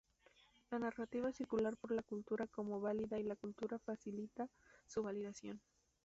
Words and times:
La 0.71 0.79
narrativa 0.79 1.31
circula 1.31 1.71
por 1.73 1.91
la 1.91 2.01
cultura 2.01 2.47
como 2.47 2.81
válida 2.81 3.19
y 3.19 3.23
la 3.23 3.35
cultura 3.35 3.77
facilita 3.77 4.49
su 4.87 5.03
validación. 5.03 5.61